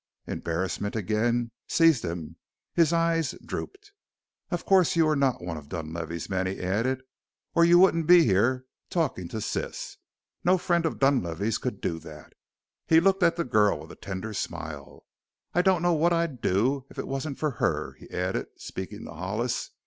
Embarrassment 0.25 0.95
again 0.95 1.51
seized 1.67 2.03
him; 2.03 2.35
his 2.73 2.91
eyes 2.91 3.35
drooped. 3.45 3.91
"Of 4.49 4.65
course 4.65 4.95
you 4.95 5.07
are 5.07 5.15
not 5.15 5.43
one 5.43 5.57
of 5.57 5.69
Dunlavey's 5.69 6.27
men," 6.27 6.47
he 6.47 6.59
added, 6.59 7.03
"or 7.53 7.63
you 7.63 7.77
wouldn't 7.77 8.07
be 8.07 8.25
here, 8.25 8.65
talking 8.89 9.27
to 9.27 9.39
sis. 9.39 9.97
No 10.43 10.57
friend 10.57 10.87
of 10.87 10.97
Dunlavey's 10.97 11.59
could 11.59 11.81
do 11.81 11.99
that." 11.99 12.33
He 12.87 12.99
looked 12.99 13.21
at 13.21 13.35
the 13.35 13.43
girl 13.43 13.79
with 13.81 13.91
a 13.91 13.95
tender 13.95 14.33
smile. 14.33 15.05
"I 15.53 15.61
don't 15.61 15.83
know 15.83 15.93
what 15.93 16.13
I'd 16.13 16.41
do 16.41 16.87
if 16.89 16.97
it 16.97 17.05
wasn't 17.07 17.37
for 17.37 17.51
her," 17.61 17.93
he 17.99 18.09
added, 18.09 18.47
speaking 18.57 19.05
to 19.05 19.11
Hollis. 19.11 19.69